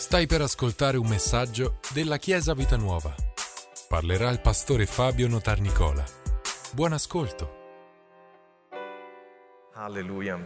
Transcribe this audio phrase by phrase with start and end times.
[0.00, 3.14] Stai per ascoltare un messaggio della Chiesa Vita Nuova.
[3.86, 6.02] Parlerà il pastore Fabio Notarnicola.
[6.72, 7.58] Buon ascolto.
[9.74, 10.38] Alleluia.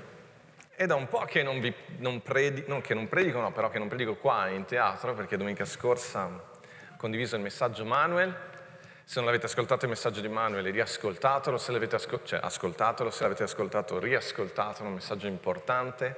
[0.74, 3.70] È da un po' che non, vi, non, predi, non, che non predico, no, però
[3.70, 8.36] che non predico qua in teatro, perché domenica scorsa ho condiviso il messaggio Manuel.
[9.04, 13.22] Se non l'avete ascoltato il messaggio di Manuel, riascoltatelo, se l'avete ascol- cioè, ascoltatelo, se
[13.22, 16.16] l'avete ascoltato, riascoltatelo, un messaggio importante.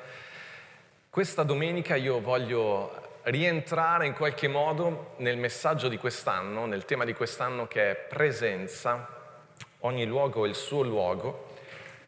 [1.11, 7.12] Questa domenica io voglio rientrare in qualche modo nel messaggio di quest'anno, nel tema di
[7.12, 9.09] quest'anno che è presenza,
[9.80, 11.54] ogni luogo è il suo luogo,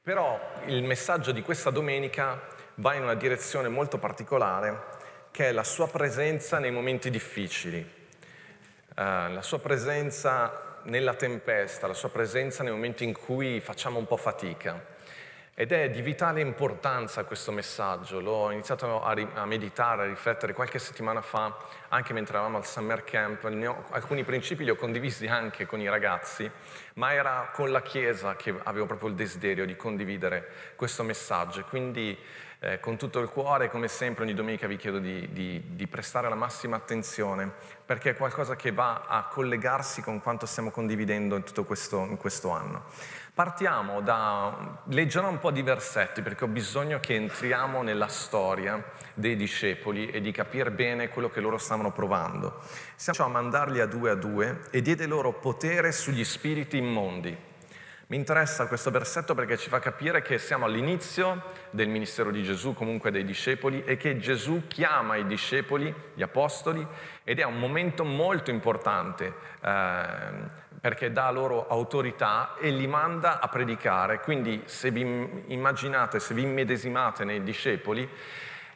[0.02, 2.40] però il messaggio di questa domenica
[2.76, 4.96] va in una direzione molto particolare,
[5.32, 11.94] che è la sua presenza nei momenti difficili, uh, la sua presenza nella tempesta, la
[11.94, 14.96] sua presenza nei momenti in cui facciamo un po' fatica.
[15.60, 20.52] Ed è di vitale importanza questo messaggio, l'ho iniziato a, ri- a, meditare, a riflettere
[20.52, 21.52] qualche settimana fa,
[21.88, 25.88] anche mentre eravamo al summer camp, ho, alcuni principi li ho condivisi anche con i
[25.88, 26.48] ragazzi,
[26.94, 31.64] ma era con la Chiesa che avevo proprio il desiderio di condividere questo messaggio.
[31.64, 32.16] Quindi
[32.60, 36.28] eh, con tutto il cuore, come sempre ogni domenica vi chiedo di, di, di prestare
[36.28, 37.50] la massima attenzione,
[37.84, 42.16] perché è qualcosa che va a collegarsi con quanto stiamo condividendo in tutto questo, in
[42.16, 42.84] questo anno.
[43.38, 48.82] Partiamo da, leggerò un po' di versetti perché ho bisogno che entriamo nella storia
[49.14, 52.60] dei discepoli e di capire bene quello che loro stavano provando.
[52.96, 57.46] Siamo a mandarli a due a due e diede loro potere sugli spiriti immondi
[58.10, 62.72] mi interessa questo versetto perché ci fa capire che siamo all'inizio del ministero di Gesù,
[62.72, 66.86] comunque dei discepoli, e che Gesù chiama i discepoli, gli apostoli,
[67.22, 73.48] ed è un momento molto importante eh, perché dà loro autorità e li manda a
[73.48, 74.20] predicare.
[74.20, 78.08] Quindi se vi immaginate, se vi immedesimate nei discepoli,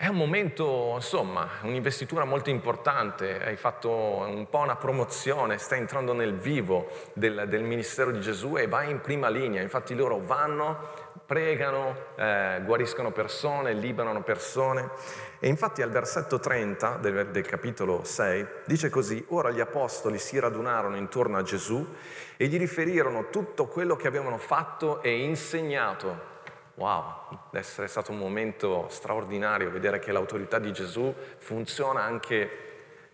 [0.03, 6.13] è un momento, insomma, un'investitura molto importante, hai fatto un po' una promozione, stai entrando
[6.13, 10.89] nel vivo del, del ministero di Gesù e vai in prima linea, infatti loro vanno,
[11.25, 14.91] pregano, eh, guariscono persone, liberano persone.
[15.39, 20.37] E infatti al versetto 30 del, del capitolo 6 dice così, ora gli apostoli si
[20.41, 21.95] radunarono intorno a Gesù
[22.37, 26.32] e gli riferirono tutto quello che avevano fatto e insegnato
[26.75, 32.71] Wow, deve essere stato un momento straordinario vedere che l'autorità di Gesù funziona anche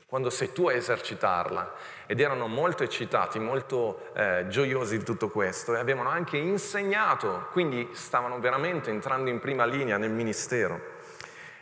[0.06, 1.74] quando sei tu a esercitarla.
[2.06, 7.90] Ed erano molto eccitati, molto eh, gioiosi di tutto questo e avevano anche insegnato, quindi
[7.92, 10.96] stavano veramente entrando in prima linea nel ministero.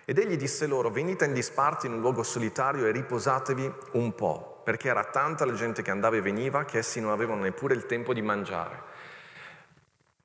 [0.04, 4.60] Ed egli disse loro, venite in disparte in un luogo solitario e riposatevi un po',
[4.62, 7.86] perché era tanta la gente che andava e veniva che essi non avevano neppure il
[7.86, 8.94] tempo di mangiare.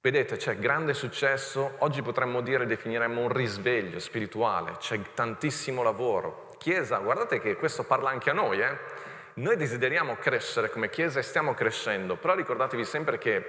[0.04, 6.56] Vedete, c'è grande successo, oggi potremmo dire, definiremmo un risveglio spirituale, c'è tantissimo lavoro.
[6.58, 8.78] Chiesa, guardate che questo parla anche a noi, eh?
[9.34, 13.42] Noi desideriamo crescere come Chiesa e stiamo crescendo, però ricordatevi sempre che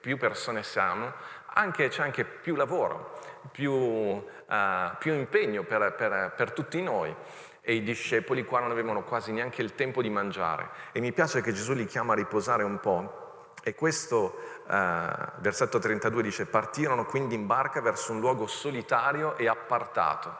[0.00, 1.12] più persone siamo,
[1.44, 3.18] anche, c'è anche più lavoro,
[3.52, 4.24] più, uh,
[4.98, 7.14] più impegno per, per, per tutti noi
[7.60, 10.70] e i discepoli qua non avevano quasi neanche il tempo di mangiare.
[10.92, 13.27] E mi piace che Gesù li chiama a riposare un po'.
[13.62, 14.38] E questo
[14.68, 15.08] eh,
[15.38, 20.36] versetto 32 dice, partirono quindi in barca verso un luogo solitario e appartato.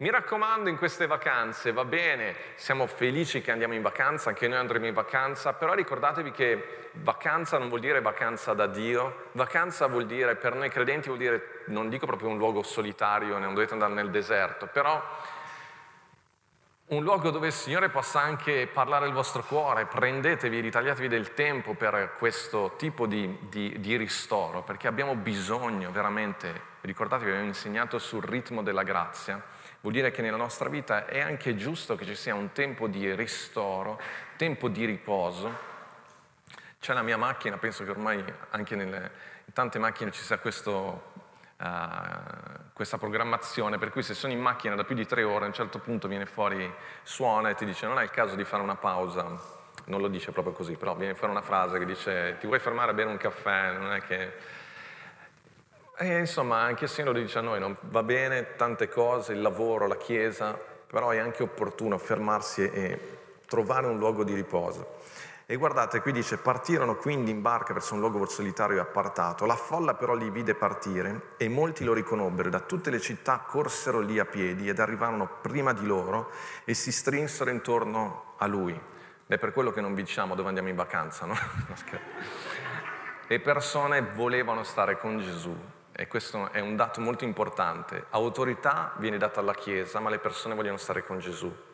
[0.00, 4.58] Mi raccomando in queste vacanze, va bene, siamo felici che andiamo in vacanza, anche noi
[4.58, 10.06] andremo in vacanza, però ricordatevi che vacanza non vuol dire vacanza da Dio, vacanza vuol
[10.06, 13.92] dire, per noi credenti vuol dire, non dico proprio un luogo solitario, non dovete andare
[13.92, 15.02] nel deserto, però
[16.88, 21.74] un luogo dove il Signore possa anche parlare al vostro cuore, prendetevi, ritagliatevi del tempo
[21.74, 28.22] per questo tipo di, di, di ristoro, perché abbiamo bisogno veramente, ricordatevi, abbiamo insegnato sul
[28.22, 29.42] ritmo della grazia,
[29.82, 33.14] vuol dire che nella nostra vita è anche giusto che ci sia un tempo di
[33.14, 34.00] ristoro,
[34.36, 35.66] tempo di riposo.
[36.80, 39.10] C'è la mia macchina, penso che ormai anche nelle,
[39.44, 41.17] in tante macchine ci sia questo
[41.60, 45.48] uh, questa programmazione, per cui se sono in macchina da più di tre ore, a
[45.48, 48.62] un certo punto viene fuori, suona e ti dice non è il caso di fare
[48.62, 49.56] una pausa,
[49.86, 52.90] non lo dice proprio così, però viene fuori una frase che dice ti vuoi fermare
[52.90, 54.56] a bere un caffè, non è che...
[56.00, 59.88] E insomma, anche se lo dice a noi, non va bene tante cose, il lavoro,
[59.88, 60.56] la chiesa,
[60.86, 65.00] però è anche opportuno fermarsi e trovare un luogo di riposo.
[65.50, 69.46] E guardate, qui dice, partirono quindi in barca verso un luogo solitario e appartato.
[69.46, 72.50] La folla però li vide partire e molti lo riconobbero.
[72.50, 76.30] Da tutte le città corsero lì a piedi ed arrivarono prima di loro
[76.66, 78.74] e si strinsero intorno a lui.
[78.74, 78.80] Ed
[79.26, 81.34] è per quello che non vi diciamo dove andiamo in vacanza, no?
[83.26, 85.56] Le persone volevano stare con Gesù
[85.92, 88.04] e questo è un dato molto importante.
[88.10, 91.67] Autorità viene data alla Chiesa, ma le persone vogliono stare con Gesù.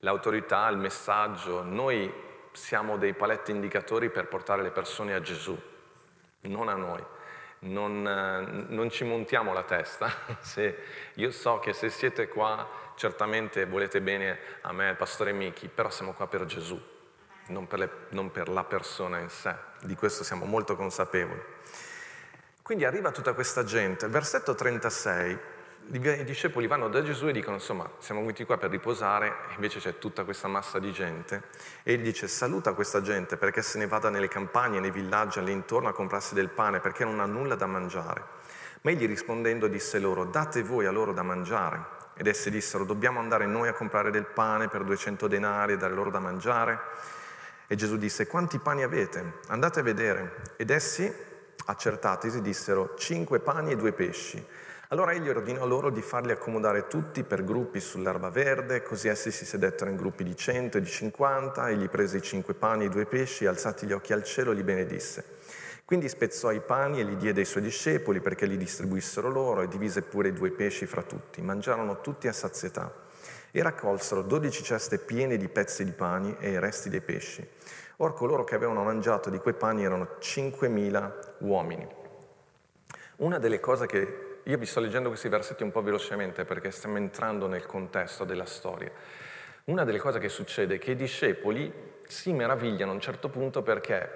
[0.00, 2.12] L'autorità, il messaggio, noi
[2.52, 5.58] siamo dei paletti indicatori per portare le persone a Gesù,
[6.42, 7.02] non a noi.
[7.62, 10.10] Non, eh, non ci montiamo la testa.
[10.40, 10.78] se,
[11.14, 16.12] io so che se siete qua certamente volete bene a me, pastore Michi, però siamo
[16.12, 16.80] qua per Gesù,
[17.48, 19.54] non per, le, non per la persona in sé.
[19.82, 21.40] Di questo siamo molto consapevoli.
[22.62, 24.06] Quindi arriva tutta questa gente.
[24.08, 25.38] Versetto 36
[25.88, 29.80] i discepoli vanno da Gesù e dicono, insomma, siamo venuti qua per riposare, e invece
[29.80, 31.42] c'è tutta questa massa di gente,
[31.82, 35.88] e egli dice, saluta questa gente perché se ne vada nelle campagne, nei villaggi all'intorno
[35.88, 38.22] a comprarsi del pane, perché non ha nulla da mangiare.
[38.82, 41.98] Ma egli rispondendo disse loro, date voi a loro da mangiare.
[42.14, 45.94] Ed essi dissero, dobbiamo andare noi a comprare del pane per 200 denari e dare
[45.94, 46.78] loro da mangiare?
[47.66, 49.38] E Gesù disse, quanti pani avete?
[49.48, 50.42] Andate a vedere.
[50.56, 51.12] Ed essi,
[51.66, 54.44] accertatisi, dissero, cinque pani e due pesci.
[54.92, 59.44] Allora egli ordinò loro di farli accomodare tutti per gruppi sull'erba verde, così essi si
[59.44, 62.90] sedettero in gruppi di cento e di cinquanta, egli prese i cinque pani e i
[62.90, 65.24] due pesci, alzati gli occhi al cielo, li benedisse.
[65.84, 69.68] Quindi spezzò i pani e li diede ai suoi discepoli perché li distribuissero loro e
[69.68, 71.40] divise pure i due pesci fra tutti.
[71.40, 72.92] Mangiarono tutti a sazietà
[73.52, 77.48] e raccolsero dodici ceste piene di pezzi di pani e i resti dei pesci.
[77.98, 81.86] Or coloro che avevano mangiato di quei pani erano cinquemila uomini.
[83.18, 86.96] Una delle cose che io vi sto leggendo questi versetti un po' velocemente perché stiamo
[86.96, 88.90] entrando nel contesto della storia.
[89.66, 91.72] Una delle cose che succede è che i discepoli
[92.08, 94.10] si meravigliano a un certo punto perché,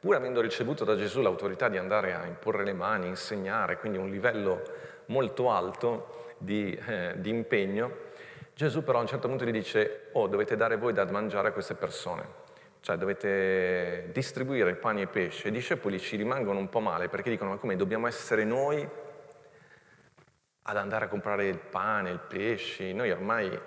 [0.00, 4.08] pur avendo ricevuto da Gesù l'autorità di andare a imporre le mani, insegnare, quindi un
[4.08, 4.62] livello
[5.06, 8.04] molto alto di, eh, di impegno,
[8.54, 11.52] Gesù però a un certo punto gli dice, oh, dovete dare voi da mangiare a
[11.52, 12.44] queste persone
[12.80, 15.48] cioè dovete distribuire pani e pesce.
[15.48, 18.88] I discepoli ci rimangono un po' male perché dicono ma come dobbiamo essere noi
[20.68, 22.92] ad andare a comprare il pane, il pesce.
[22.92, 23.58] Noi ormai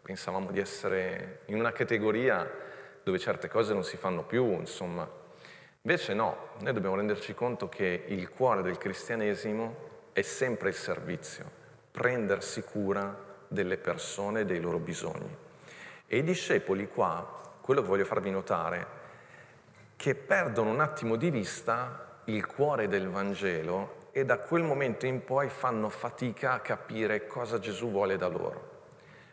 [0.00, 2.50] pensavamo di essere in una categoria
[3.02, 5.08] dove certe cose non si fanno più, insomma.
[5.82, 11.44] Invece no, noi dobbiamo renderci conto che il cuore del cristianesimo è sempre il servizio,
[11.90, 15.36] prendersi cura delle persone e dei loro bisogni.
[16.06, 18.98] E i discepoli qua, quello che voglio farvi notare,
[19.96, 25.24] che perdono un attimo di vista il cuore del Vangelo e da quel momento in
[25.24, 28.78] poi fanno fatica a capire cosa Gesù vuole da loro.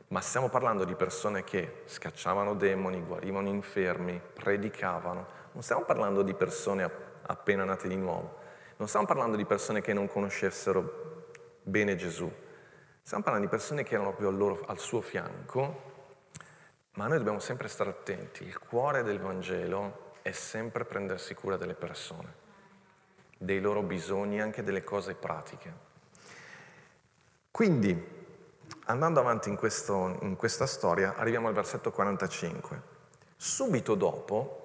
[0.10, 5.26] Ma stiamo parlando di persone che scacciavano demoni, guarivano infermi, predicavano.
[5.52, 6.90] Non stiamo parlando di persone
[7.24, 8.38] appena nate di nuovo.
[8.78, 11.32] Non stiamo parlando di persone che non conoscessero
[11.64, 12.32] bene Gesù.
[13.02, 15.96] Stiamo parlando di persone che erano proprio al, loro, al suo fianco.
[16.92, 18.46] Ma noi dobbiamo sempre stare attenti.
[18.46, 22.46] Il cuore del Vangelo è sempre prendersi cura delle persone
[23.38, 25.86] dei loro bisogni, anche delle cose pratiche.
[27.52, 28.16] Quindi,
[28.86, 32.82] andando avanti in, questo, in questa storia, arriviamo al versetto 45.
[33.36, 34.64] Subito dopo,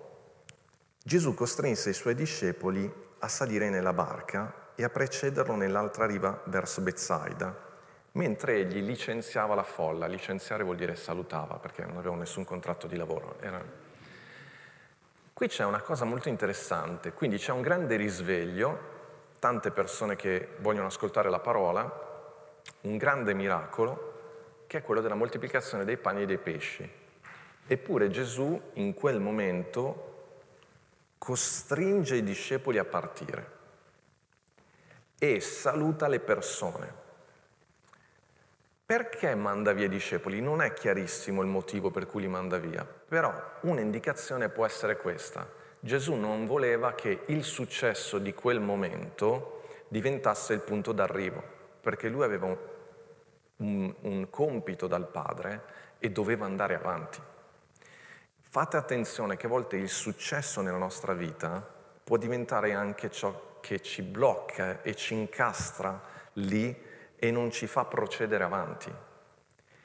[1.02, 6.80] Gesù costrinse i suoi discepoli a salire nella barca e a precederlo nell'altra riva verso
[6.80, 7.70] Bezzaida,
[8.12, 10.06] mentre egli licenziava la folla.
[10.06, 13.36] Licenziare vuol dire salutava, perché non avevano nessun contratto di lavoro.
[13.40, 13.62] Era
[15.34, 18.90] Qui c'è una cosa molto interessante, quindi c'è un grande risveglio,
[19.38, 25.84] tante persone che vogliono ascoltare la parola, un grande miracolo, che è quello della moltiplicazione
[25.84, 26.88] dei pani e dei pesci.
[27.66, 30.10] Eppure Gesù in quel momento
[31.16, 33.50] costringe i discepoli a partire
[35.18, 37.01] e saluta le persone.
[38.92, 40.42] Perché manda via i discepoli?
[40.42, 43.32] Non è chiarissimo il motivo per cui li manda via, però
[43.62, 45.48] un'indicazione può essere questa.
[45.80, 51.42] Gesù non voleva che il successo di quel momento diventasse il punto d'arrivo,
[51.80, 52.54] perché lui aveva
[53.56, 55.62] un, un compito dal Padre
[55.98, 57.18] e doveva andare avanti.
[58.42, 61.66] Fate attenzione che a volte il successo nella nostra vita
[62.04, 65.98] può diventare anche ciò che ci blocca e ci incastra
[66.34, 66.90] lì
[67.24, 68.92] e non ci fa procedere avanti.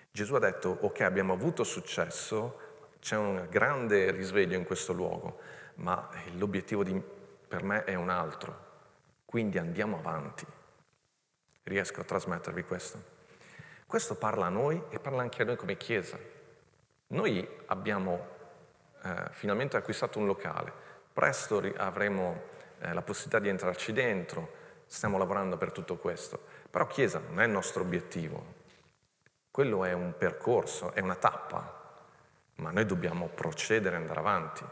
[0.10, 5.40] Gesù ha detto, ok, abbiamo avuto successo, c'è un grande risveglio in questo luogo,
[5.76, 7.00] ma l'obiettivo di,
[7.48, 8.66] per me è un altro,
[9.24, 10.48] quindi andiamo avanti.
[11.62, 13.04] Riesco a trasmettervi questo?
[13.86, 16.18] Questo parla a noi e parla anche a noi come Chiesa.
[17.10, 18.28] Noi abbiamo
[19.04, 20.74] eh, finalmente acquistato un locale,
[21.14, 22.46] presto avremo
[22.80, 24.57] eh, la possibilità di entrarci dentro,
[24.88, 26.40] stiamo lavorando per tutto questo.
[26.70, 28.56] Però Chiesa non è il nostro obiettivo,
[29.52, 32.02] quello è un percorso, è una tappa,
[32.56, 34.64] ma noi dobbiamo procedere e andare avanti.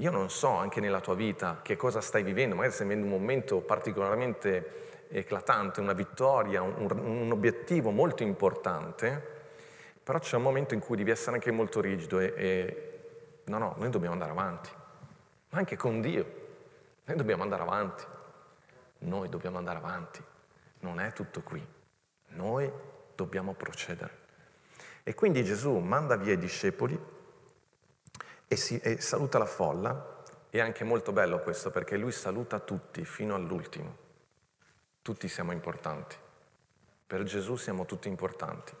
[0.00, 3.18] Io non so anche nella tua vita che cosa stai vivendo, magari stai vivendo un
[3.18, 9.34] momento particolarmente eclatante, una vittoria, un, un obiettivo molto importante,
[10.02, 12.92] Però c'è un momento in cui devi essere anche molto rigido e, e
[13.46, 14.70] no, no, noi dobbiamo andare avanti,
[15.50, 16.44] ma anche con Dio.
[17.04, 18.04] Noi dobbiamo andare avanti,
[18.98, 20.22] noi dobbiamo andare avanti,
[20.80, 21.64] non è tutto qui,
[22.28, 22.70] noi
[23.14, 24.24] dobbiamo procedere.
[25.02, 26.98] E quindi Gesù manda via i discepoli
[28.48, 33.04] e, si, e saluta la folla, è anche molto bello questo perché lui saluta tutti
[33.04, 34.04] fino all'ultimo.
[35.02, 36.16] Tutti siamo importanti.
[37.06, 38.74] Per Gesù siamo tutti importanti.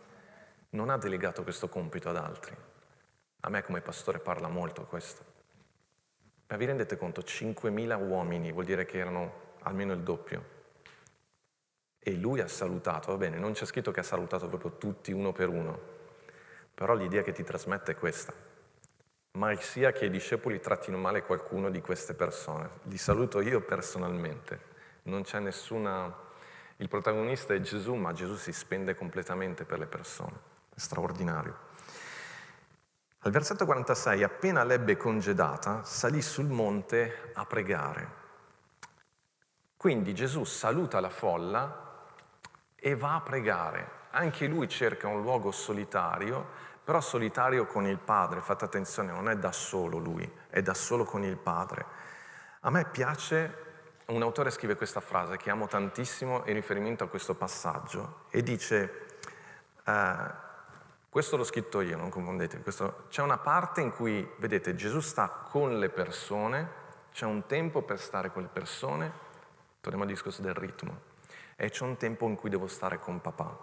[0.70, 2.56] Non ha delegato questo compito ad altri.
[3.40, 5.24] A me come pastore parla molto questo.
[6.48, 7.20] Ma vi rendete conto?
[7.20, 10.54] 5.000 uomini vuol dire che erano almeno il doppio.
[11.98, 15.32] E lui ha salutato, va bene, non c'è scritto che ha salutato proprio tutti uno
[15.32, 15.78] per uno,
[16.72, 18.32] però l'idea che ti trasmette è questa.
[19.32, 22.70] Mai sia che i discepoli trattino male qualcuno di queste persone.
[22.84, 24.74] Li saluto io personalmente.
[25.04, 26.24] Non c'è nessuna...
[26.78, 30.38] Il protagonista è Gesù, ma Gesù si spende completamente per le persone.
[30.74, 31.56] È straordinario.
[33.20, 38.24] Al versetto 46, appena l'ebbe congedata, salì sul monte a pregare.
[39.86, 42.00] Quindi Gesù saluta la folla
[42.74, 43.88] e va a pregare.
[44.10, 46.44] Anche lui cerca un luogo solitario,
[46.82, 48.40] però solitario con il Padre.
[48.40, 51.86] Fate attenzione, non è da solo lui, è da solo con il Padre.
[52.62, 53.58] A me piace,
[54.06, 59.06] un autore scrive questa frase che amo tantissimo in riferimento a questo passaggio e dice...
[59.84, 60.44] Uh,
[61.08, 62.64] questo l'ho scritto io, non confondetevi.
[62.64, 63.04] Questo...
[63.08, 66.70] C'è una parte in cui, vedete, Gesù sta con le persone,
[67.12, 69.25] c'è un tempo per stare con le persone,
[69.86, 71.00] torniamo al discorso del ritmo,
[71.54, 73.56] e c'è un tempo in cui devo stare con papà.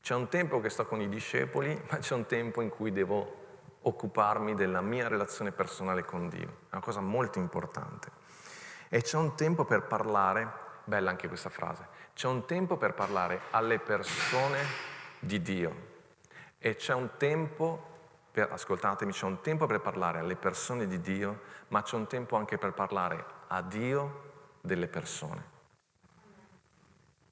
[0.00, 3.36] C'è un tempo che sto con i discepoli, ma c'è un tempo in cui devo
[3.82, 6.48] occuparmi della mia relazione personale con Dio.
[6.68, 8.10] È una cosa molto importante.
[8.88, 10.50] E c'è un tempo per parlare,
[10.82, 14.58] bella anche questa frase, c'è un tempo per parlare alle persone
[15.20, 15.90] di Dio.
[16.58, 17.90] E c'è un tempo,
[18.32, 22.34] per, ascoltatemi, c'è un tempo per parlare alle persone di Dio, ma c'è un tempo
[22.34, 24.30] anche per parlare a Dio
[24.62, 25.50] delle persone.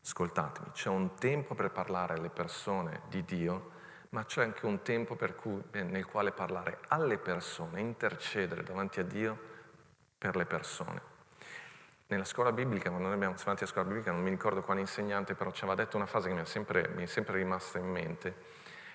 [0.04, 3.78] Ascoltatemi, c'è un tempo per parlare alle persone di Dio,
[4.10, 9.04] ma c'è anche un tempo cui, eh, nel quale parlare alle persone, intercedere davanti a
[9.04, 9.38] Dio
[10.18, 11.08] per le persone.
[12.08, 15.34] Nella scuola biblica, quando noi abbiamo fatto a scuola biblica, non mi ricordo quale insegnante,
[15.34, 17.88] però ci aveva detto una frase che mi è sempre, mi è sempre rimasta in
[17.88, 18.34] mente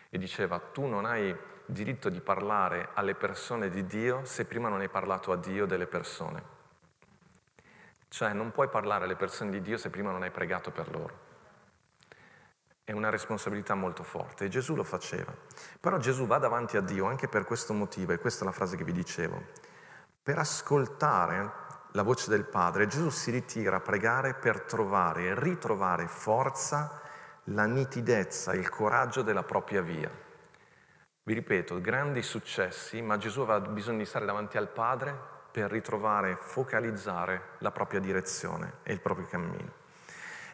[0.10, 4.82] e diceva tu non hai diritto di parlare alle persone di Dio se prima non
[4.82, 6.55] hai parlato a Dio delle persone.
[8.08, 11.34] Cioè non puoi parlare alle persone di Dio se prima non hai pregato per loro.
[12.84, 15.34] È una responsabilità molto forte e Gesù lo faceva.
[15.80, 18.78] Però Gesù va davanti a Dio anche per questo motivo, e questa è la frase
[18.78, 19.42] che vi dicevo.
[20.22, 21.52] Per ascoltare
[21.94, 27.02] la voce del Padre, Gesù si ritira a pregare per trovare e ritrovare forza
[27.46, 30.12] la nitidezza, il coraggio della propria via.
[31.24, 36.38] Vi ripeto, grandi successi, ma Gesù aveva bisogno di stare davanti al Padre per ritrovare,
[36.38, 39.72] focalizzare la propria direzione e il proprio cammino.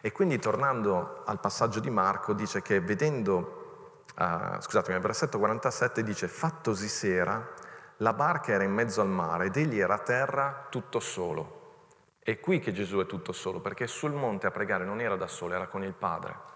[0.00, 6.04] E quindi tornando al passaggio di Marco, dice che vedendo, uh, scusatemi, al versetto 47
[6.04, 7.52] dice, fattosi sera,
[7.96, 11.80] la barca era in mezzo al mare ed egli era a terra tutto solo.
[12.20, 15.26] È qui che Gesù è tutto solo, perché sul monte a pregare non era da
[15.26, 16.50] solo, era con il Padre.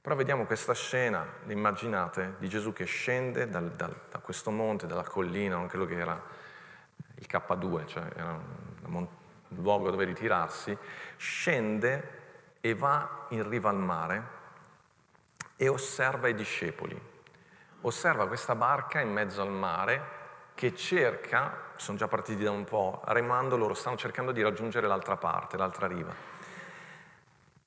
[0.00, 5.02] Però vediamo questa scena, immaginate, di Gesù che scende dal, dal, da questo monte, dalla
[5.02, 6.41] collina, non quello che era
[7.22, 8.40] il K2, cioè era
[8.86, 9.08] un, un
[9.62, 10.76] luogo dove ritirarsi,
[11.16, 12.20] scende
[12.60, 14.40] e va in riva al mare
[15.56, 17.00] e osserva i discepoli.
[17.82, 20.20] Osserva questa barca in mezzo al mare
[20.54, 25.16] che cerca, sono già partiti da un po', remando loro stanno cercando di raggiungere l'altra
[25.16, 26.14] parte, l'altra riva.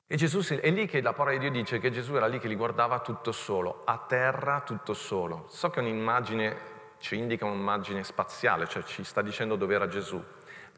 [0.07, 2.47] E Gesù, è lì che la parola di Dio dice che Gesù era lì che
[2.47, 5.45] li guardava tutto solo, a terra tutto solo.
[5.49, 10.23] So che un'immagine ci indica un'immagine spaziale, cioè ci sta dicendo dove era Gesù.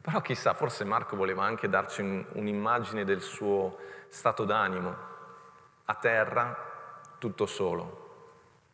[0.00, 4.96] Però chissà, forse Marco voleva anche darci un, un'immagine del suo stato d'animo,
[5.84, 8.06] a terra tutto solo.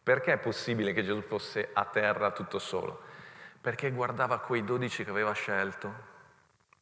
[0.03, 3.01] Perché è possibile che Gesù fosse a terra tutto solo?
[3.61, 6.13] Perché guardava quei dodici che aveva scelto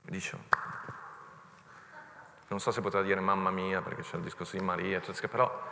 [0.05, 0.43] e diceva,
[2.49, 5.01] non so se potrà dire mamma mia perché c'è il discorso di Maria,
[5.31, 5.63] però,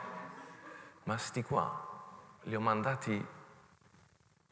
[1.04, 1.88] ma sti qua,
[2.42, 3.26] li ho mandati,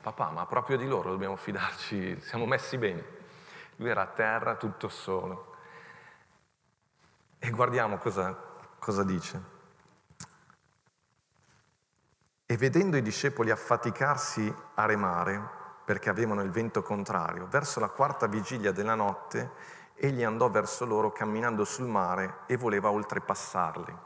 [0.00, 3.16] papà, ma proprio di loro dobbiamo fidarci, siamo messi bene.
[3.76, 5.56] Lui era a terra tutto solo.
[7.38, 8.36] E guardiamo cosa,
[8.78, 9.56] cosa dice.
[12.46, 18.26] E vedendo i discepoli affaticarsi a remare, perché avevano il vento contrario, verso la quarta
[18.26, 19.52] vigilia della notte,
[19.94, 23.96] egli andò verso loro camminando sul mare e voleva oltrepassarli.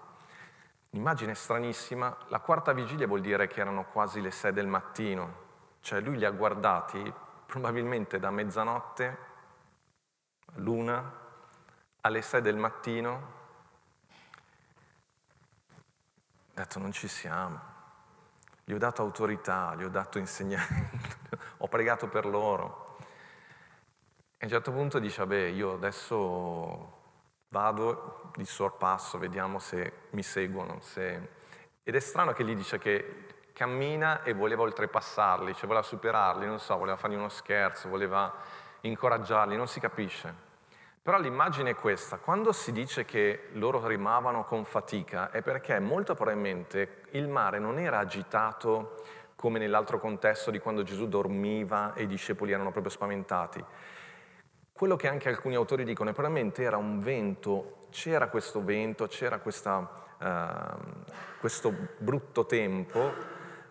[0.91, 5.42] Immagine stranissima, la quarta vigilia vuol dire che erano quasi le sei del mattino,
[5.83, 7.13] cioè lui li ha guardati
[7.45, 9.19] probabilmente da mezzanotte,
[10.55, 11.21] l'una,
[12.01, 13.41] alle sei del mattino,
[16.55, 17.61] ha detto non ci siamo,
[18.65, 22.97] gli ho dato autorità, gli ho dato insegnamento, ho pregato per loro.
[24.39, 27.01] E a un certo punto dice, vabbè, io adesso
[27.49, 30.81] vado di sorpasso, vediamo se mi seguono.
[30.81, 31.31] Se...
[31.83, 36.59] Ed è strano che gli dice che cammina e voleva oltrepassarli, cioè voleva superarli, non
[36.59, 38.33] so, voleva fargli uno scherzo, voleva
[38.83, 40.51] incoraggiarli, non si capisce.
[41.03, 46.15] Però l'immagine è questa, quando si dice che loro rimavano con fatica è perché molto
[46.15, 49.03] probabilmente il mare non era agitato
[49.35, 53.65] come nell'altro contesto di quando Gesù dormiva e i discepoli erano proprio spaventati.
[54.73, 59.41] Quello che anche alcuni autori dicono è probabilmente era un vento, c'era questo vento, c'era
[59.41, 59.79] questa,
[60.19, 61.03] uh,
[61.41, 63.13] questo brutto tempo,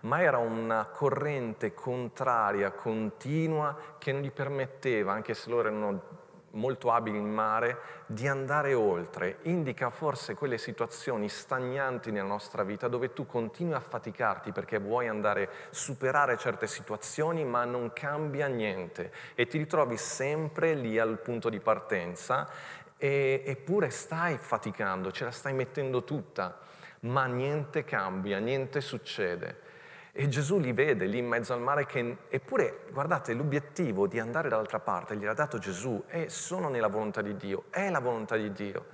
[0.01, 6.20] ma era una corrente contraria, continua, che non gli permetteva, anche se loro erano
[6.51, 9.38] molto abili in mare, di andare oltre.
[9.43, 15.08] Indica forse quelle situazioni stagnanti nella nostra vita dove tu continui a faticarti perché vuoi
[15.08, 21.20] andare a superare certe situazioni ma non cambia niente e ti ritrovi sempre lì al
[21.20, 22.50] punto di partenza
[22.98, 26.60] e, eppure stai faticando, ce la stai mettendo tutta,
[27.01, 29.70] ma niente cambia, niente succede.
[30.13, 34.50] E Gesù li vede lì in mezzo al mare che, eppure, guardate, l'obiettivo di andare
[34.50, 38.51] dall'altra parte gliel'ha dato Gesù e sono nella volontà di Dio, è la volontà di
[38.51, 38.86] Dio,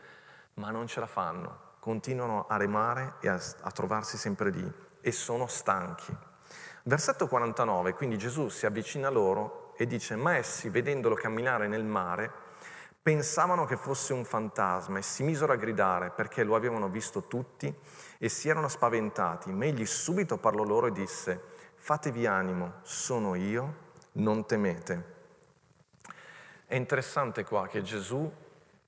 [0.55, 4.71] ma non ce la fanno, continuano a remare e a, a trovarsi sempre lì
[5.01, 6.15] e sono stanchi.
[6.83, 11.83] Versetto 49, quindi Gesù si avvicina a loro e dice, ma essi, vedendolo camminare nel
[11.83, 12.31] mare,
[13.07, 17.73] pensavano che fosse un fantasma e si misero a gridare perché lo avevano visto tutti
[18.17, 21.41] e si erano spaventati, ma egli subito parlò loro e disse,
[21.75, 23.75] fatevi animo, sono io,
[24.13, 25.15] non temete.
[26.65, 28.29] È interessante qua che Gesù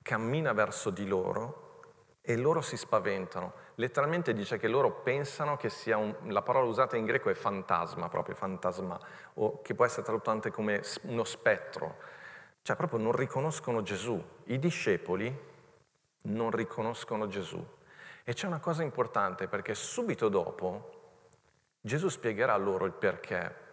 [0.02, 1.80] cammina verso di loro
[2.20, 3.54] e loro si spaventano.
[3.76, 8.10] Letteralmente dice che loro pensano che sia un, la parola usata in greco è fantasma,
[8.10, 9.00] proprio fantasma,
[9.36, 12.18] o che può essere tradotto anche come uno spettro.
[12.62, 14.22] Cioè proprio non riconoscono Gesù.
[14.44, 15.48] I discepoli
[16.22, 17.64] non riconoscono Gesù.
[18.24, 20.98] E c'è una cosa importante perché subito dopo
[21.80, 23.68] Gesù spiegherà loro il perché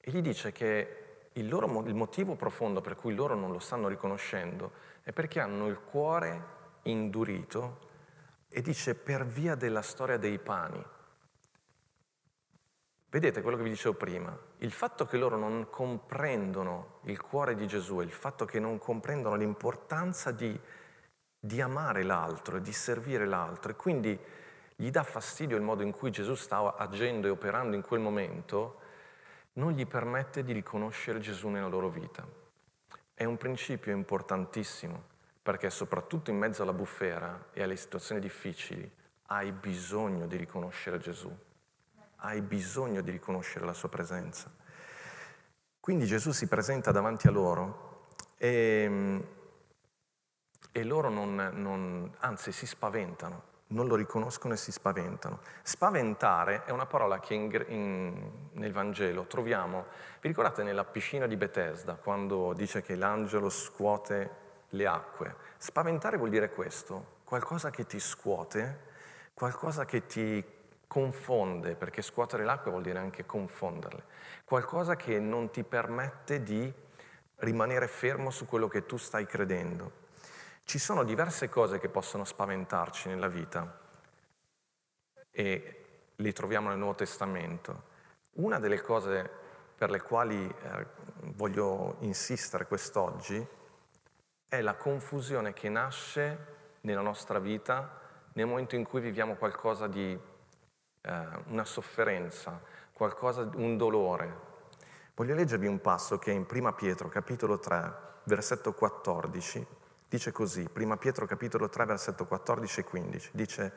[0.00, 0.96] e gli dice che
[1.32, 5.66] il, loro, il motivo profondo per cui loro non lo stanno riconoscendo è perché hanno
[5.66, 7.90] il cuore indurito
[8.48, 10.84] e dice per via della storia dei pani.
[13.08, 17.66] Vedete quello che vi dicevo prima, il fatto che loro non comprendono il cuore di
[17.66, 20.58] Gesù e il fatto che non comprendono l'importanza di
[21.44, 24.16] di amare l'altro e di servire l'altro e quindi
[24.76, 28.78] gli dà fastidio il modo in cui Gesù sta agendo e operando in quel momento,
[29.54, 32.24] non gli permette di riconoscere Gesù nella loro vita.
[33.12, 35.10] È un principio importantissimo
[35.42, 38.88] perché soprattutto in mezzo alla bufera e alle situazioni difficili
[39.26, 41.36] hai bisogno di riconoscere Gesù,
[42.18, 44.48] hai bisogno di riconoscere la sua presenza.
[45.82, 48.06] Quindi Gesù si presenta davanti a loro
[48.38, 49.20] e
[50.72, 55.40] e loro non, non, anzi si spaventano, non lo riconoscono e si spaventano.
[55.62, 59.84] Spaventare è una parola che in, in, nel Vangelo troviamo,
[60.22, 64.40] vi ricordate nella piscina di Bethesda, quando dice che l'angelo scuote
[64.70, 65.36] le acque?
[65.58, 68.90] Spaventare vuol dire questo, qualcosa che ti scuote,
[69.34, 70.42] qualcosa che ti
[70.92, 74.04] confonde, perché scuotere l'acqua vuol dire anche confonderle,
[74.44, 76.70] qualcosa che non ti permette di
[77.36, 80.00] rimanere fermo su quello che tu stai credendo.
[80.64, 83.80] Ci sono diverse cose che possono spaventarci nella vita
[85.30, 85.84] e
[86.16, 87.84] li troviamo nel Nuovo Testamento.
[88.32, 89.30] Una delle cose
[89.74, 90.86] per le quali eh,
[91.36, 93.42] voglio insistere quest'oggi
[94.46, 96.46] è la confusione che nasce
[96.82, 97.98] nella nostra vita
[98.34, 100.30] nel momento in cui viviamo qualcosa di
[101.02, 102.60] eh, una sofferenza,
[102.92, 104.50] qualcosa, un dolore.
[105.14, 107.92] Voglio leggervi un passo che in 1 Pietro, capitolo 3,
[108.24, 109.66] versetto 14,
[110.12, 113.72] Dice così, 1 Pietro capitolo 3 versetto 14 e 15, dice,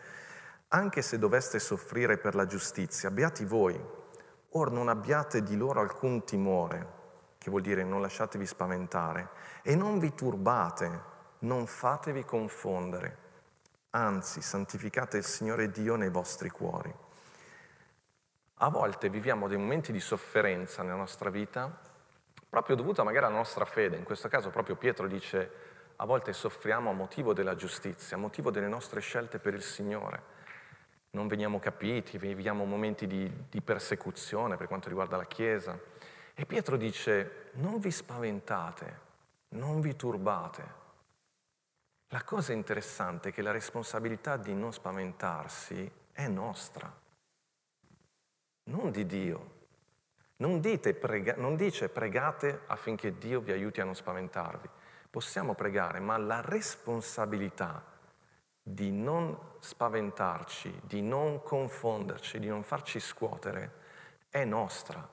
[0.68, 3.82] anche se doveste soffrire per la giustizia, beati voi,
[4.50, 6.88] or non abbiate di loro alcun timore,
[7.38, 9.30] che vuol dire non lasciatevi spaventare,
[9.62, 11.02] e non vi turbate,
[11.40, 13.18] non fatevi confondere,
[13.92, 16.94] anzi santificate il Signore Dio nei vostri cuori.
[18.60, 21.78] A volte viviamo dei momenti di sofferenza nella nostra vita,
[22.48, 26.90] proprio dovuta magari alla nostra fede, in questo caso proprio Pietro dice a volte soffriamo
[26.90, 30.34] a motivo della giustizia, a motivo delle nostre scelte per il Signore.
[31.12, 35.80] non veniamo capiti, viviamo momenti di, di persecuzione per quanto riguarda la Chiesa.
[36.34, 39.00] E Pietro dice, non vi spaventate,
[39.50, 40.84] non vi turbate.
[42.10, 46.94] La cosa interessante è che la responsabilità di non spaventarsi è nostra,
[48.66, 49.54] non di Dio.
[50.38, 50.62] Non,
[51.00, 54.70] prega, non dice pregate affinché Dio vi aiuti a non spaventarvi.
[55.10, 57.84] Possiamo pregare, ma la responsabilità
[58.62, 63.84] di non spaventarci, di non confonderci, di non farci scuotere,
[64.30, 65.08] è nostra.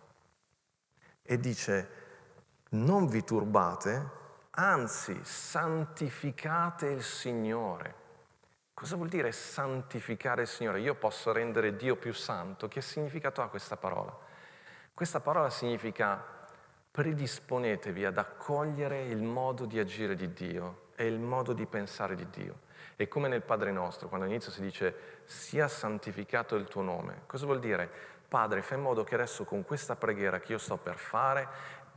[1.23, 1.89] E dice,
[2.71, 4.11] non vi turbate,
[4.51, 8.02] anzi santificate il Signore.
[8.83, 10.81] Cosa vuol dire santificare il Signore?
[10.81, 12.67] Io posso rendere Dio più santo.
[12.67, 14.13] Che significato ha questa parola?
[14.93, 16.21] Questa parola significa
[16.91, 22.29] predisponetevi ad accogliere il modo di agire di Dio e il modo di pensare di
[22.29, 22.63] Dio.
[22.97, 27.45] E come nel Padre nostro, quando all'inizio si dice sia santificato il tuo nome, cosa
[27.47, 27.89] vuol dire?
[28.27, 31.47] Padre, fai in modo che adesso con questa preghiera che io sto per fare,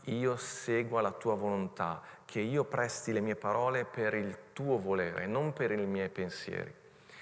[0.05, 5.25] io segua la tua volontà, che io presti le mie parole per il tuo volere,
[5.25, 6.73] non per i miei pensieri.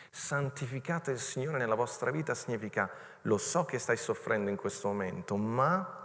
[0.10, 2.89] Santificate il Signore nella vostra vita significa
[3.24, 6.02] lo so che stai soffrendo in questo momento, ma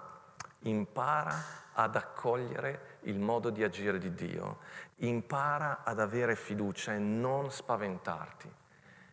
[0.61, 4.59] impara ad accogliere il modo di agire di Dio,
[4.97, 8.53] impara ad avere fiducia e non spaventarti.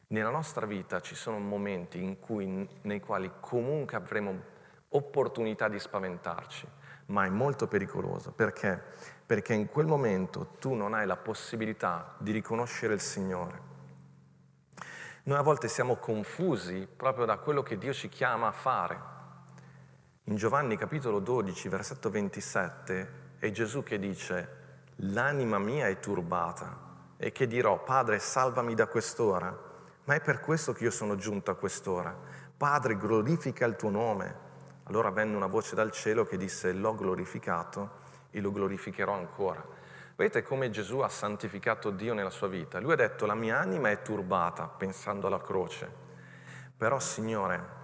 [0.08, 4.54] Nella nostra vita ci sono momenti cui, nei quali comunque avremo
[4.90, 6.68] opportunità di spaventarci,
[7.08, 8.32] ma è molto pericoloso.
[8.32, 8.82] Perché?
[9.26, 13.74] Perché in quel momento tu non hai la possibilità di riconoscere il Signore
[15.26, 19.14] noi a volte siamo confusi proprio da quello che Dio ci chiama a fare.
[20.26, 26.78] In Giovanni capitolo 12, versetto 27, è Gesù che dice, l'anima mia è turbata
[27.18, 29.64] e che dirò, Padre, salvami da quest'ora.
[30.04, 32.16] Ma è per questo che io sono giunto a quest'ora.
[32.56, 34.45] Padre, glorifica il tuo nome.
[34.88, 39.66] Allora venne una voce dal cielo che disse, l'ho glorificato e lo glorificherò ancora.
[40.16, 42.80] Vedete come Gesù ha santificato Dio nella sua vita.
[42.80, 45.92] Lui ha detto la mia anima è turbata pensando alla croce,
[46.78, 47.84] però Signore,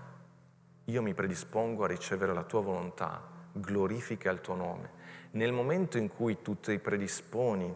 [0.85, 4.91] io mi predispongo a ricevere la tua volontà, glorifica il tuo nome.
[5.31, 7.75] Nel momento in cui tu ti predisponi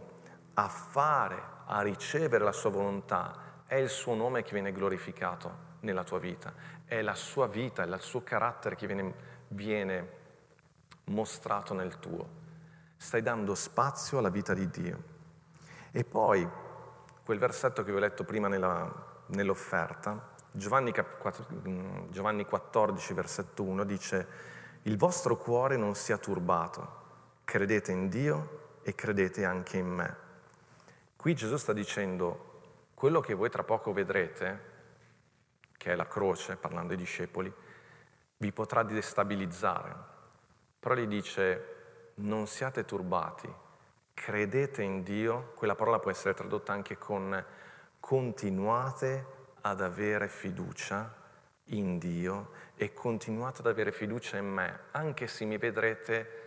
[0.54, 6.04] a fare, a ricevere la sua volontà, è il suo nome che viene glorificato nella
[6.04, 6.54] tua vita,
[6.86, 9.13] è la sua vita, è il suo carattere che viene,
[9.50, 10.10] viene
[11.06, 12.43] mostrato nel tuo
[12.98, 15.04] stai dando spazio alla vita di Dio.
[15.91, 16.48] E poi
[17.24, 18.91] quel versetto che vi ho letto prima nella,
[19.28, 20.91] nell'offerta, Giovanni,
[21.67, 24.28] mm, Giovanni 14, versetto 1, dice,
[24.84, 27.04] il vostro cuore non sia turbato,
[27.43, 30.15] credete in Dio e credete anche in me.
[31.15, 32.54] Qui Gesù sta dicendo,
[32.93, 34.74] quello che voi tra poco vedrete,
[35.78, 37.54] che è la croce, parlando ai discepoli,
[38.38, 39.96] vi potrà destabilizzare.
[40.80, 43.52] Però gli dice, non siate turbati,
[44.14, 47.44] credete in Dio, quella parola può essere tradotta anche con
[48.00, 49.26] continuate
[49.62, 51.24] ad avere fiducia
[51.70, 56.44] in Dio e continuate ad avere fiducia in me, anche se mi vedrete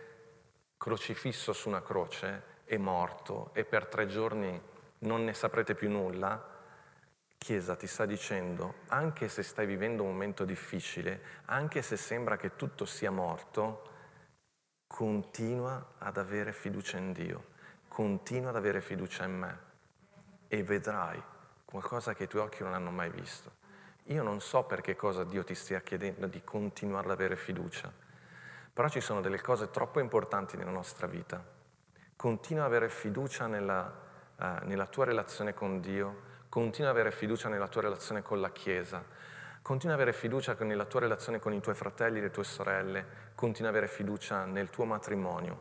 [0.77, 4.61] crocifisso su una croce e morto e per tre giorni
[4.99, 6.48] non ne saprete più nulla,
[7.39, 12.57] Chiesa ti sta dicendo, anche se stai vivendo un momento difficile, anche se sembra che
[12.57, 13.87] tutto sia morto,
[14.85, 17.45] continua ad avere fiducia in Dio,
[17.87, 19.59] continua ad avere fiducia in me
[20.49, 21.23] e vedrai
[21.63, 23.51] qualcosa che i tuoi occhi non hanno mai visto.
[24.05, 27.91] Io non so per che cosa Dio ti stia chiedendo di continuare ad avere fiducia,
[28.73, 31.41] però ci sono delle cose troppo importanti nella nostra vita.
[32.17, 33.93] Continua ad avere fiducia nella,
[34.35, 38.51] uh, nella tua relazione con Dio, continua ad avere fiducia nella tua relazione con la
[38.51, 39.03] Chiesa,
[39.61, 43.05] Continua ad avere fiducia nella tua relazione con i tuoi fratelli e le tue sorelle,
[43.35, 45.57] continua ad avere fiducia nel tuo matrimonio,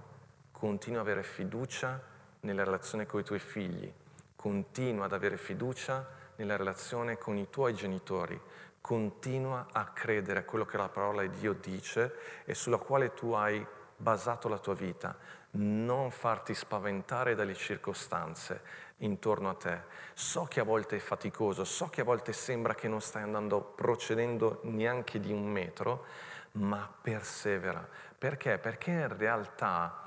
[0.50, 2.00] continua ad avere fiducia
[2.40, 3.92] nella relazione con i tuoi figli,
[4.34, 8.40] continua ad avere fiducia nella relazione con i tuoi genitori,
[8.80, 12.14] continua a credere a quello che la parola di Dio dice
[12.46, 15.14] e sulla quale tu hai basato la tua vita.
[15.50, 18.60] Non farti spaventare dalle circostanze,
[18.98, 19.80] intorno a te.
[20.14, 23.60] So che a volte è faticoso, so che a volte sembra che non stai andando
[23.60, 26.04] procedendo neanche di un metro,
[26.52, 27.86] ma persevera.
[28.18, 28.58] Perché?
[28.58, 30.06] Perché in realtà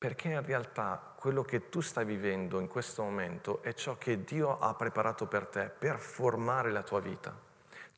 [0.00, 4.58] perché in realtà quello che tu stai vivendo in questo momento è ciò che Dio
[4.58, 7.49] ha preparato per te per formare la tua vita.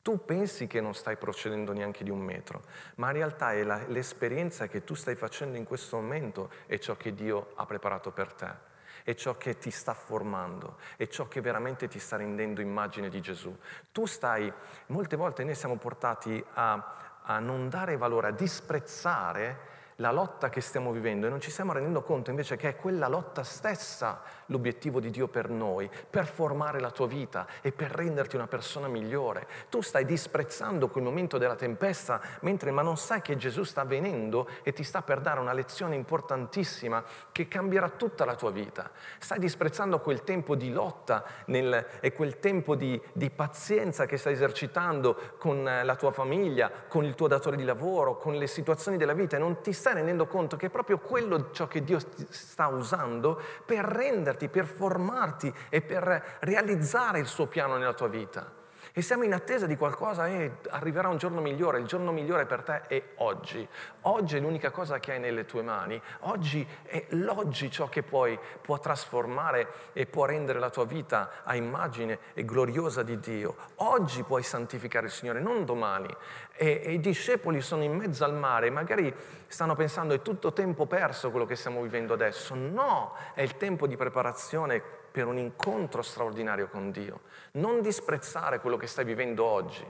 [0.02, 2.62] Tu pensi che non stai procedendo neanche di un metro,
[2.96, 6.96] ma in realtà è la, l'esperienza che tu stai facendo in questo momento è ciò
[6.96, 8.70] che Dio ha preparato per te.
[9.04, 13.20] è ciò che ti sta formando, è ciò che veramente ti sta rendendo immagine di
[13.20, 13.56] Gesù.
[13.90, 14.52] Tu stai,
[14.86, 20.60] molte volte noi siamo portati a, a non dare valore, a disprezzare la lotta che
[20.60, 25.00] stiamo vivendo e non ci stiamo rendendo conto invece che è quella lotta stessa l'obiettivo
[25.00, 29.48] di Dio per noi, per formare la tua vita e per renderti una persona migliore.
[29.68, 34.48] Tu stai disprezzando quel momento della tempesta, mentre ma non sai che Gesù sta venendo
[34.62, 38.90] e ti sta per dare una lezione importantissima che cambierà tutta la tua vita.
[39.18, 44.34] Stai disprezzando quel tempo di lotta nel, e quel tempo di, di pazienza che stai
[44.34, 49.14] esercitando con la tua famiglia, con il tuo datore di lavoro, con le situazioni della
[49.14, 52.66] vita e non ti stai rendendo conto che è proprio quello ciò che Dio sta
[52.68, 58.60] usando per renderti, per formarti e per realizzare il suo piano nella tua vita
[58.94, 62.62] e siamo in attesa di qualcosa e arriverà un giorno migliore, il giorno migliore per
[62.62, 63.66] te è oggi.
[64.02, 68.38] Oggi è l'unica cosa che hai nelle tue mani, oggi è l'oggi ciò che poi
[68.60, 73.56] può trasformare e può rendere la tua vita a immagine e gloriosa di Dio.
[73.76, 76.14] Oggi puoi santificare il Signore, non domani.
[76.54, 79.14] E, e i discepoli sono in mezzo al mare, magari
[79.46, 82.54] stanno pensando è tutto tempo perso quello che stiamo vivendo adesso.
[82.54, 87.20] No, è il tempo di preparazione per un incontro straordinario con Dio.
[87.52, 89.86] Non disprezzare quello che stai vivendo oggi.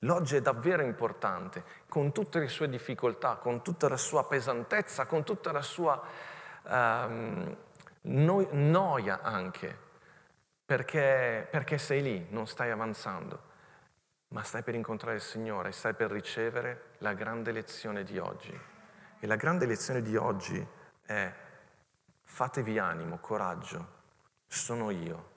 [0.00, 5.22] L'oggi è davvero importante, con tutte le sue difficoltà, con tutta la sua pesantezza, con
[5.22, 6.02] tutta la sua
[6.62, 7.56] um,
[8.02, 9.78] no- noia anche,
[10.64, 13.52] perché, perché sei lì, non stai avanzando,
[14.28, 18.58] ma stai per incontrare il Signore, stai per ricevere la grande lezione di oggi.
[19.20, 20.66] E la grande lezione di oggi
[21.06, 21.32] è
[22.24, 23.93] fatevi animo, coraggio,
[24.46, 25.30] sono io,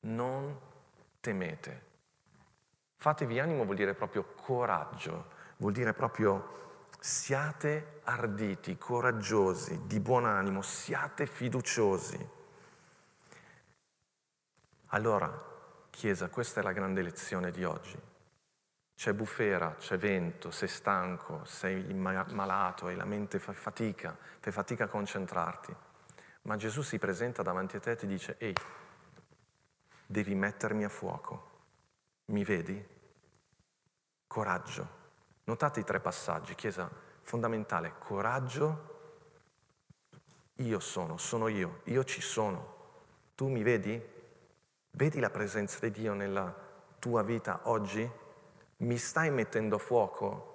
[0.00, 0.58] non
[1.20, 1.82] temete.
[2.96, 6.62] Fatevi animo vuol dire proprio coraggio, vuol dire proprio
[7.00, 12.28] siate arditi, coraggiosi, di buon animo, siate fiduciosi.
[14.88, 15.52] Allora,
[15.90, 17.96] Chiesa, questa è la grande lezione di oggi.
[18.96, 24.84] C'è bufera, c'è vento, sei stanco, sei malato, hai la mente fa fatica, fai fatica
[24.84, 25.74] a concentrarti.
[26.44, 28.54] Ma Gesù si presenta davanti a te e ti dice, ehi,
[30.06, 31.50] devi mettermi a fuoco.
[32.26, 32.86] Mi vedi?
[34.26, 35.02] Coraggio.
[35.44, 36.90] Notate i tre passaggi, Chiesa,
[37.22, 37.94] fondamentale.
[37.98, 38.92] Coraggio,
[40.56, 42.72] io sono, sono io, io ci sono.
[43.34, 44.12] Tu mi vedi?
[44.90, 46.54] Vedi la presenza di Dio nella
[46.98, 48.08] tua vita oggi?
[48.78, 50.52] Mi stai mettendo a fuoco?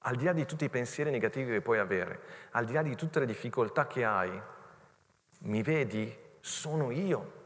[0.00, 2.96] Al di là di tutti i pensieri negativi che puoi avere, al di là di
[2.96, 4.42] tutte le difficoltà che hai,
[5.42, 6.16] mi vedi?
[6.40, 7.40] Sono io.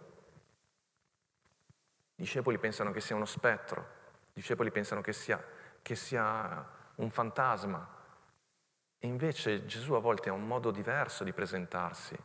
[2.17, 3.81] I discepoli pensano che sia uno spettro,
[4.29, 5.43] i discepoli pensano che sia,
[5.83, 7.95] che sia un fantasma.
[8.99, 12.17] E invece Gesù a volte ha un modo diverso di presentarsi.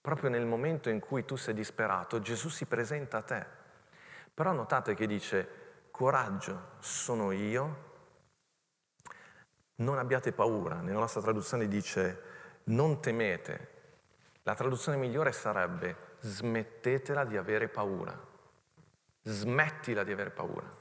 [0.00, 3.46] Proprio nel momento in cui tu sei disperato, Gesù si presenta a te.
[4.32, 7.84] Però notate che dice, coraggio, sono io,
[9.76, 10.80] non abbiate paura.
[10.80, 12.22] Nella nostra traduzione dice,
[12.64, 13.75] non temete,
[14.46, 18.16] la traduzione migliore sarebbe smettetela di avere paura.
[19.22, 20.72] Smettila di avere paura.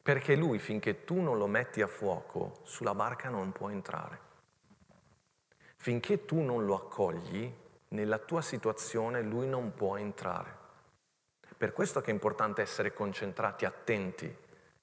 [0.00, 4.20] Perché lui, finché tu non lo metti a fuoco, sulla barca non può entrare.
[5.74, 7.52] Finché tu non lo accogli,
[7.88, 10.56] nella tua situazione lui non può entrare.
[11.56, 14.32] Per questo che è importante essere concentrati, attenti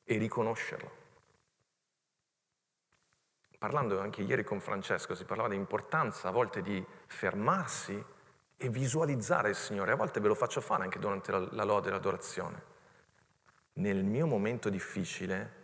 [0.04, 1.01] e riconoscerlo
[3.62, 8.04] parlando anche ieri con Francesco, si parlava di importanza a volte di fermarsi
[8.58, 9.92] e visualizzare il Signore.
[9.92, 12.64] A volte ve lo faccio fare anche durante la, la lode e l'adorazione.
[13.74, 15.60] Nel mio momento difficile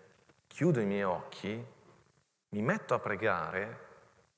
[0.46, 1.66] chiudo i miei occhi,
[2.50, 3.80] mi metto a pregare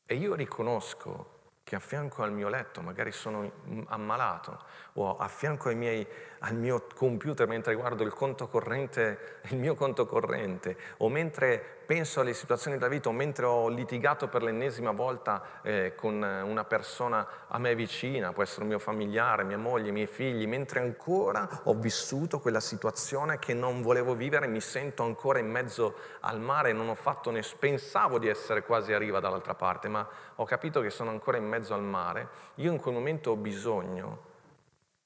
[0.06, 3.52] e io riconosco che a fianco al mio letto, magari sono
[3.88, 6.08] ammalato, o a fianco miei,
[6.40, 12.34] al mio computer mentre guardo il corrente, il mio conto corrente, o mentre penso alle
[12.34, 17.58] situazioni della vita, o mentre ho litigato per l'ennesima volta eh, con una persona a
[17.58, 21.74] me vicina, può essere un mio familiare, mia moglie, i miei figli, mentre ancora ho
[21.74, 26.90] vissuto quella situazione che non volevo vivere, mi sento ancora in mezzo al mare, non
[26.90, 30.90] ho fatto ne pensavo di essere quasi a riva dall'altra parte, ma ho capito che
[30.90, 34.29] sono ancora in mezzo al mare, io in quel momento ho bisogno,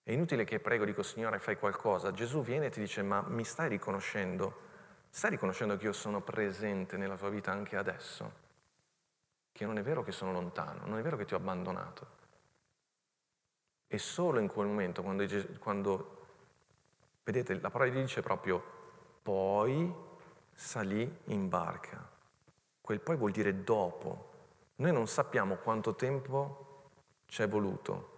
[0.04, 3.46] è inutile che prego, dico Signore fai qualcosa, Gesù viene e ti dice ma mi
[3.46, 4.72] stai riconoscendo?
[5.10, 8.42] Stai riconoscendo che io sono presente nella tua vita anche adesso?
[9.54, 12.22] Che non è vero che sono lontano, non è vero che ti ho abbandonato.
[13.88, 15.26] E solo in quel momento, quando,
[15.60, 16.26] quando
[17.24, 18.62] vedete, la parola di Dio dice proprio
[19.22, 19.94] poi
[20.52, 22.10] salì in barca.
[22.82, 24.32] Quel poi vuol dire dopo,
[24.78, 26.90] noi non sappiamo quanto tempo
[27.28, 28.13] ci è voluto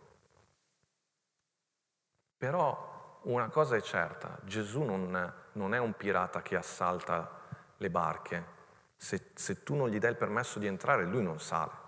[2.37, 7.41] Però una cosa è certa, Gesù non, non è un pirata che assalta
[7.77, 8.53] le barche.
[8.97, 11.83] Se, se tu non gli dai il permesso di entrare, lui non sale.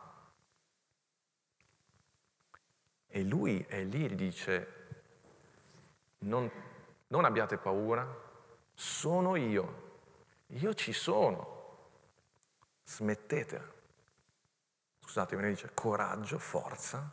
[3.07, 4.73] E lui è lì e dice,
[6.19, 6.49] non,
[7.07, 8.05] non abbiate paura,
[8.73, 10.01] sono io,
[10.47, 11.89] io ci sono,
[12.83, 13.75] smettete.
[14.99, 17.09] Scusate, me ne dice coraggio, forza,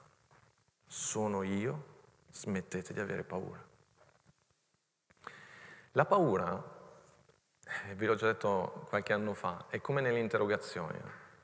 [0.87, 1.94] sono io,
[2.35, 3.63] smettete di avere paura.
[5.93, 6.63] La paura,
[7.87, 10.99] eh, vi l'ho già detto qualche anno fa, è come nelle interrogazioni.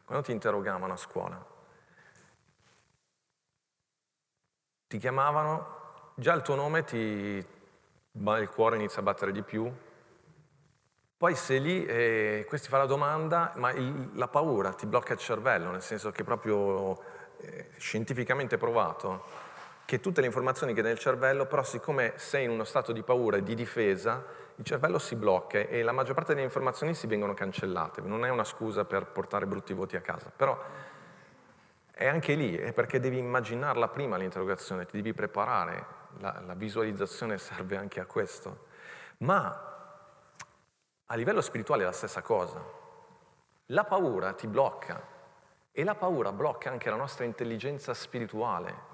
[0.04, 1.46] Quando ti interrogavano a scuola,
[4.88, 9.72] ti chiamavano, già il tuo nome ti, il cuore inizia a battere di più,
[11.16, 15.18] poi sei lì e questi fa la domanda, ma il, la paura ti blocca il
[15.20, 17.00] cervello, nel senso che proprio
[17.38, 19.49] eh, scientificamente provato
[19.90, 23.02] che tutte le informazioni che hai nel cervello, però siccome sei in uno stato di
[23.02, 24.24] paura e di difesa,
[24.54, 28.00] il cervello si blocca e la maggior parte delle informazioni si vengono cancellate.
[28.00, 30.56] Non è una scusa per portare brutti voti a casa, però
[31.90, 35.84] è anche lì, è perché devi immaginarla prima l'interrogazione, ti devi preparare,
[36.18, 38.66] la, la visualizzazione serve anche a questo.
[39.18, 39.74] Ma
[41.04, 42.62] a livello spirituale è la stessa cosa.
[43.66, 45.02] La paura ti blocca
[45.72, 48.89] e la paura blocca anche la nostra intelligenza spirituale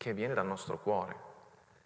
[0.00, 1.28] che viene dal nostro cuore.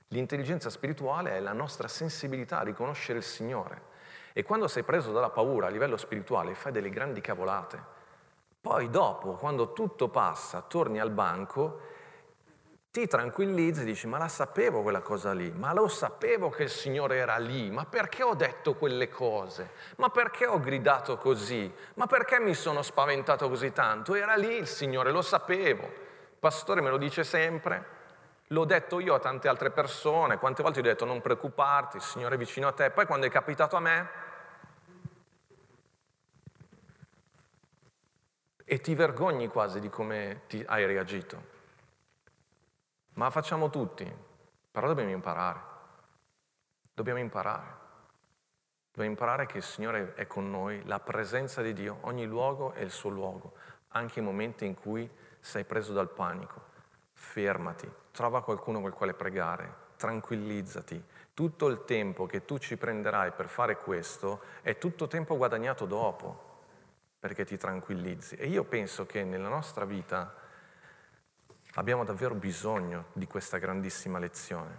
[0.08, 3.92] L'intelligenza spirituale è la nostra sensibilità a riconoscere il Signore.
[4.32, 7.94] E quando sei preso dalla paura a livello spirituale fai delle grandi cavolate
[8.64, 11.80] poi dopo, quando tutto passa, torni al banco,
[12.90, 16.70] ti tranquillizzi e dici ma la sapevo quella cosa lì, ma lo sapevo che il
[16.70, 19.72] Signore era lì, ma perché ho detto quelle cose?
[19.96, 21.70] Ma perché ho gridato così?
[21.96, 24.14] Ma perché mi sono spaventato così tanto?
[24.14, 25.82] Era lì il Signore, lo sapevo.
[25.82, 27.86] Il pastore me lo dice sempre,
[28.48, 32.34] l'ho detto io a tante altre persone, quante volte ho detto non preoccuparti, il Signore
[32.34, 34.08] è vicino a te, poi quando è capitato a me
[38.64, 41.52] e ti vergogni quasi di come hai reagito.
[43.14, 44.12] Ma facciamo tutti,
[44.70, 45.72] però dobbiamo imparare.
[46.92, 47.82] Dobbiamo imparare.
[48.90, 52.80] Dobbiamo imparare che il Signore è con noi, la presenza di Dio, ogni luogo è
[52.80, 53.54] il suo luogo,
[53.88, 55.08] anche i momenti in cui
[55.40, 56.72] sei preso dal panico.
[57.24, 61.02] Fermati, trova qualcuno col quale pregare, tranquillizzati.
[61.34, 66.52] Tutto il tempo che tu ci prenderai per fare questo è tutto tempo guadagnato dopo
[67.18, 68.36] perché ti tranquillizzi.
[68.36, 70.32] E io penso che nella nostra vita
[71.74, 74.78] abbiamo davvero bisogno di questa grandissima lezione,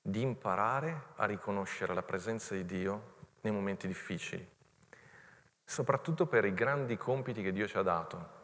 [0.00, 4.46] di imparare a riconoscere la presenza di Dio nei momenti difficili,
[5.64, 8.35] soprattutto per i grandi compiti che Dio ci ha dato,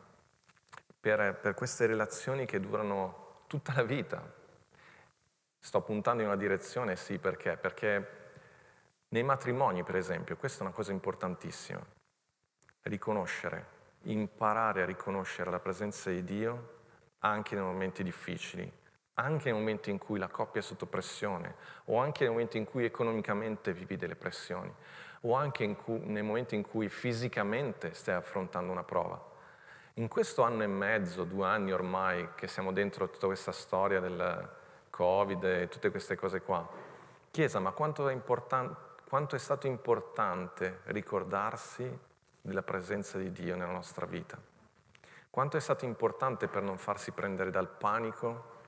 [1.02, 4.22] per, per queste relazioni che durano tutta la vita.
[5.58, 7.56] Sto puntando in una direzione, sì, perché?
[7.56, 8.20] Perché
[9.08, 11.84] nei matrimoni, per esempio, questa è una cosa importantissima
[12.82, 13.66] riconoscere,
[14.02, 16.80] imparare a riconoscere la presenza di Dio
[17.18, 18.70] anche nei momenti difficili,
[19.14, 22.64] anche nei momenti in cui la coppia è sotto pressione, o anche nei momenti in
[22.64, 24.72] cui economicamente vivi delle pressioni,
[25.22, 29.30] o anche cui, nei momenti in cui fisicamente stai affrontando una prova.
[29.96, 34.48] In questo anno e mezzo, due anni ormai, che siamo dentro tutta questa storia del
[34.88, 36.66] Covid e tutte queste cose qua,
[37.30, 41.98] Chiesa, ma quanto è, quanto è stato importante ricordarsi
[42.40, 44.38] della presenza di Dio nella nostra vita.
[45.30, 48.60] Quanto è stato importante per non farsi prendere dal panico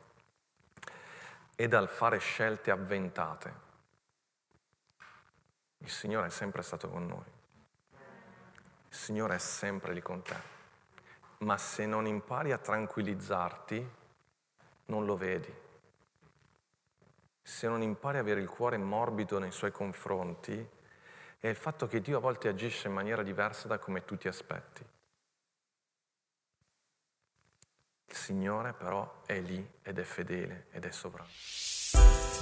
[1.56, 3.54] e dal fare scelte avventate.
[5.78, 7.32] Il Signore è sempre stato con noi.
[8.88, 10.53] Il Signore è sempre lì con te.
[11.38, 13.90] Ma se non impari a tranquillizzarti,
[14.86, 15.52] non lo vedi.
[17.42, 20.66] Se non impari a avere il cuore morbido nei suoi confronti,
[21.38, 24.28] è il fatto che Dio a volte agisce in maniera diversa da come tu ti
[24.28, 24.82] aspetti.
[28.06, 31.28] Il Signore però è lì ed è fedele ed è sovrano.